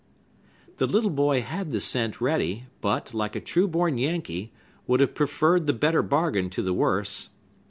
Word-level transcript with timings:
The 0.77 0.87
little 0.87 1.11
boy 1.11 1.41
had 1.43 1.69
the 1.69 1.79
cent 1.79 2.19
ready, 2.19 2.65
but, 2.81 3.13
like 3.13 3.35
a 3.35 3.39
true 3.39 3.67
born 3.67 3.99
Yankee, 3.99 4.51
would 4.87 4.99
have 4.99 5.13
preferred 5.13 5.67
the 5.67 5.73
better 5.73 6.01
bargain 6.01 6.49
to 6.49 6.63
the 6.63 6.73
worse. 6.73 7.29